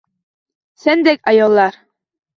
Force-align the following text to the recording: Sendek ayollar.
Sendek 0.85 1.21
ayollar. 1.33 1.81